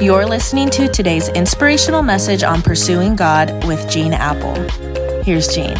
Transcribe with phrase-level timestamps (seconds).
[0.00, 4.54] You're listening to today's inspirational message on pursuing God with Gene Appel.
[5.22, 5.76] Here's Gene.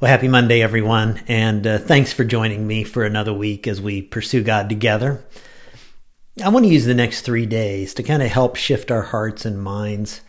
[0.00, 4.02] Well, happy Monday, everyone, and uh, thanks for joining me for another week as we
[4.02, 5.24] pursue God together.
[6.44, 9.46] I want to use the next three days to kind of help shift our hearts
[9.46, 10.20] and minds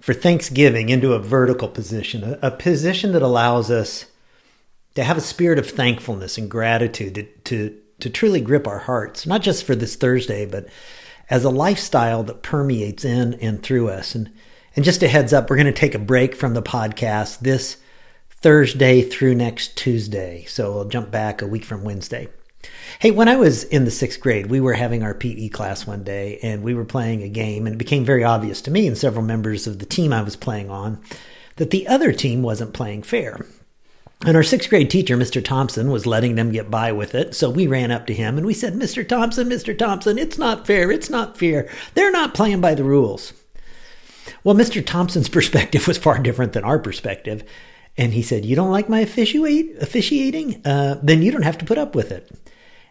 [0.00, 4.06] for Thanksgiving into a vertical position, a, a position that allows us
[4.94, 9.26] to have a spirit of thankfulness and gratitude to, to, to truly grip our hearts,
[9.26, 10.66] not just for this Thursday, but
[11.30, 14.14] as a lifestyle that permeates in and through us.
[14.14, 14.30] And,
[14.74, 17.76] and just a heads up, we're going to take a break from the podcast this
[18.30, 20.44] Thursday through next Tuesday.
[20.46, 22.28] So we'll jump back a week from Wednesday.
[22.98, 26.02] Hey, when I was in the sixth grade, we were having our PE class one
[26.02, 28.98] day and we were playing a game, and it became very obvious to me and
[28.98, 31.00] several members of the team I was playing on
[31.56, 33.46] that the other team wasn't playing fair.
[34.26, 35.44] And our sixth grade teacher, Mr.
[35.44, 37.34] Thompson, was letting them get by with it.
[37.34, 39.06] So we ran up to him and we said, Mr.
[39.06, 39.76] Thompson, Mr.
[39.76, 40.90] Thompson, it's not fair.
[40.90, 41.68] It's not fair.
[41.94, 43.32] They're not playing by the rules.
[44.42, 44.84] Well, Mr.
[44.84, 47.44] Thompson's perspective was far different than our perspective.
[47.96, 50.62] And he said, You don't like my officiating?
[50.64, 52.30] Uh, then you don't have to put up with it.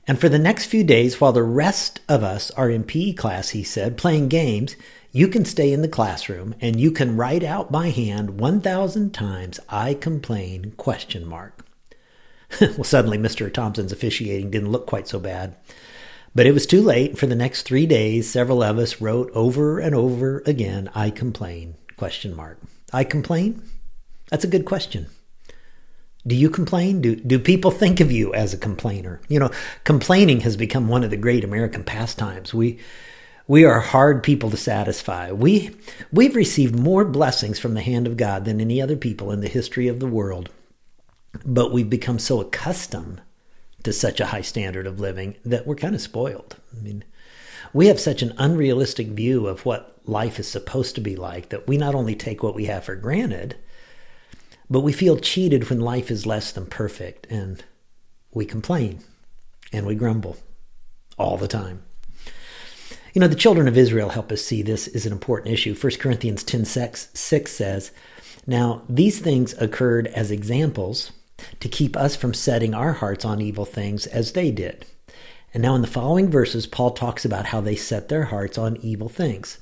[0.07, 3.49] And for the next few days, while the rest of us are in PE class,
[3.49, 4.77] he said, playing games,
[5.17, 9.59] you can stay in the classroom and you can write out by hand 1,000 times,
[9.67, 11.65] I complain, question mark.
[12.61, 13.51] well, suddenly Mr.
[13.51, 15.55] Thompson's officiating didn't look quite so bad.
[16.35, 17.17] But it was too late.
[17.17, 21.73] For the next three days, several of us wrote over and over again, I complain,
[21.95, 22.59] question mark.
[22.93, 23.63] I complain?
[24.29, 25.07] That's a good question.
[26.27, 27.01] Do you complain?
[27.01, 29.19] Do, do people think of you as a complainer?
[29.29, 29.49] You know,
[29.83, 32.53] complaining has become one of the great American pastimes.
[32.53, 32.77] We,
[33.47, 35.31] we are hard people to satisfy.
[35.31, 35.71] We,
[36.11, 39.47] we've received more blessings from the hand of God than any other people in the
[39.47, 40.49] history of the world.
[41.45, 43.21] But we've become so accustomed
[43.83, 46.57] to such a high standard of living that we're kind of spoiled.
[46.77, 47.05] I mean,
[47.73, 51.67] we have such an unrealistic view of what life is supposed to be like that
[51.67, 53.55] we not only take what we have for granted,
[54.69, 57.63] but we feel cheated when life is less than perfect and
[58.33, 58.99] we complain
[59.71, 60.37] and we grumble
[61.17, 61.83] all the time.
[63.17, 65.73] You know, the children of Israel help us see this is an important issue.
[65.73, 67.89] 1 Corinthians 10 6, 6 says,
[68.45, 71.13] Now these things occurred as examples
[71.59, 74.85] to keep us from setting our hearts on evil things as they did.
[75.51, 78.77] And now in the following verses, Paul talks about how they set their hearts on
[78.83, 79.57] evil things,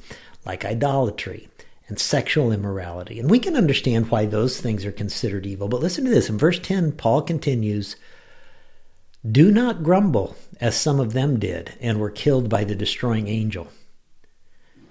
[0.45, 1.47] like idolatry
[1.87, 3.21] and sexual immorality.
[3.21, 5.69] And we can understand why those things are considered evil.
[5.69, 6.29] But listen to this.
[6.29, 7.95] In verse 10, Paul continues,
[9.29, 13.67] Do not grumble as some of them did, and were killed by the destroying angel.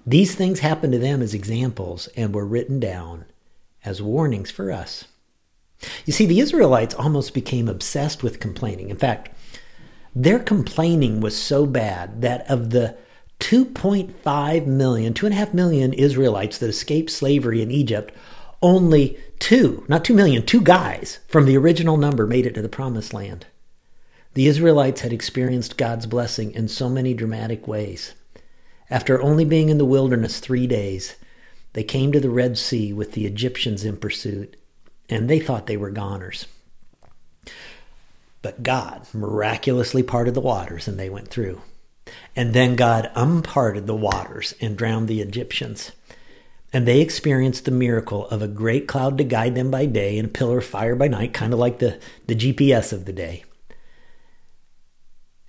[0.06, 3.24] These things happened to them as examples and were written down
[3.84, 5.04] as warnings for us.
[6.04, 8.90] You see, the Israelites almost became obsessed with complaining.
[8.90, 9.30] In fact,
[10.14, 12.96] their complaining was so bad that of the
[13.40, 18.14] 2.5 million, 2.5 million Israelites that escaped slavery in Egypt,
[18.62, 22.68] only two, not 2 million, two guys from the original number made it to the
[22.68, 23.46] promised land.
[24.34, 28.14] The Israelites had experienced God's blessing in so many dramatic ways.
[28.90, 31.14] After only being in the wilderness three days,
[31.72, 34.56] they came to the Red Sea with the Egyptians in pursuit,
[35.08, 36.46] and they thought they were goners.
[38.42, 41.62] But God miraculously parted the waters, and they went through.
[42.34, 45.92] And then God unparted the waters and drowned the Egyptians.
[46.72, 50.26] And they experienced the miracle of a great cloud to guide them by day and
[50.26, 53.44] a pillar of fire by night, kind of like the, the GPS of the day.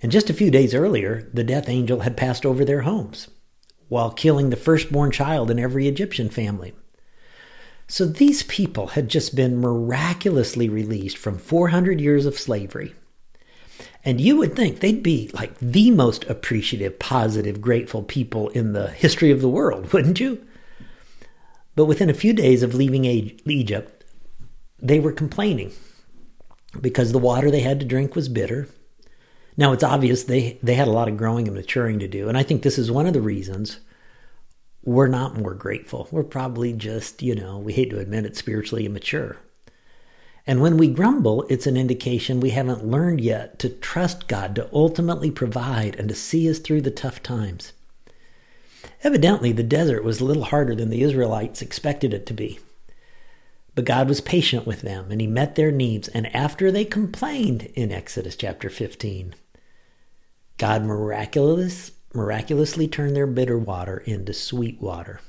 [0.06, 3.26] And just a few days earlier, the death angel had passed over their homes
[3.88, 6.74] while killing the firstborn child in every Egyptian family.
[7.88, 12.94] So these people had just been miraculously released from 400 years of slavery.
[14.04, 18.90] And you would think they'd be like the most appreciative, positive, grateful people in the
[18.90, 20.40] history of the world, wouldn't you?
[21.74, 24.04] But within a few days of leaving Egypt,
[24.78, 25.72] they were complaining
[26.80, 28.68] because the water they had to drink was bitter
[29.56, 32.36] now it's obvious they they had a lot of growing and maturing to do, and
[32.36, 33.80] I think this is one of the reasons
[34.86, 36.06] we're not more grateful.
[36.12, 39.36] We're probably just, you know, we hate to admit it, spiritually immature.
[40.46, 44.70] And when we grumble, it's an indication we haven't learned yet to trust God to
[44.72, 47.72] ultimately provide and to see us through the tough times.
[49.02, 52.60] Evidently, the desert was a little harder than the Israelites expected it to be.
[53.74, 56.06] But God was patient with them and He met their needs.
[56.08, 59.34] And after they complained in Exodus chapter 15,
[60.58, 65.20] God miraculous, miraculously turned their bitter water into sweet water.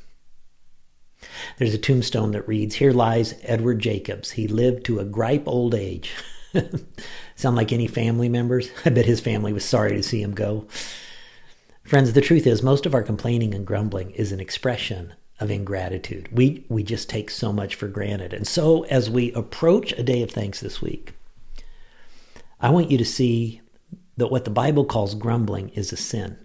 [1.57, 4.31] There's a tombstone that reads, Here lies Edward Jacobs.
[4.31, 6.13] He lived to a gripe old age.
[7.35, 8.69] Sound like any family members?
[8.85, 10.67] I bet his family was sorry to see him go.
[11.83, 16.29] Friends, the truth is, most of our complaining and grumbling is an expression of ingratitude.
[16.31, 18.33] We, we just take so much for granted.
[18.33, 21.13] And so, as we approach a day of thanks this week,
[22.59, 23.61] I want you to see
[24.17, 26.37] that what the Bible calls grumbling is a sin.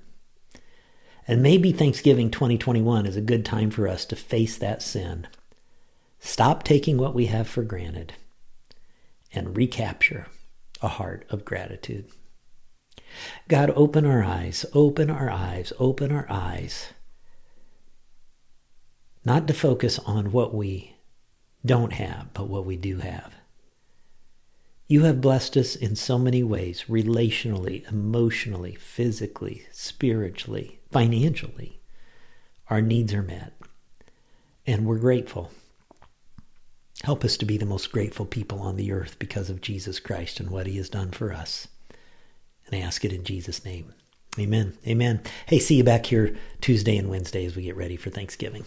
[1.26, 5.26] And maybe Thanksgiving 2021 is a good time for us to face that sin.
[6.20, 8.14] Stop taking what we have for granted
[9.32, 10.28] and recapture
[10.80, 12.06] a heart of gratitude.
[13.48, 16.88] God, open our eyes, open our eyes, open our eyes.
[19.24, 20.96] Not to focus on what we
[21.64, 23.32] don't have, but what we do have.
[24.92, 31.80] You have blessed us in so many ways relationally, emotionally, physically, spiritually, financially.
[32.68, 33.54] Our needs are met,
[34.66, 35.50] and we're grateful.
[37.04, 40.40] Help us to be the most grateful people on the earth because of Jesus Christ
[40.40, 41.68] and what he has done for us.
[42.66, 43.94] And I ask it in Jesus' name.
[44.38, 44.76] Amen.
[44.86, 45.22] Amen.
[45.46, 48.66] Hey, see you back here Tuesday and Wednesday as we get ready for Thanksgiving.